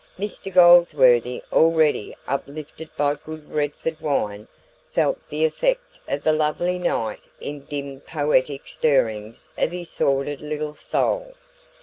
[0.17, 4.47] Mr Goldsworthy, already uplifted by good Redford wine,
[4.89, 10.73] felt the effect of the lovely night in dim poetic stirrings of his sordid little
[10.73, 11.35] soul.